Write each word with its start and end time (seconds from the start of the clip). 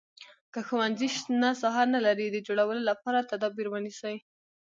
که 0.53 0.59
ښوونځی 0.67 1.07
شنه 1.17 1.49
ساحه 1.61 1.83
نه 1.93 1.99
لري 2.07 2.27
د 2.29 2.37
جوړولو 2.47 2.81
لپاره 2.89 3.27
تدابیر 3.31 3.67
ونیسئ. 3.69 4.15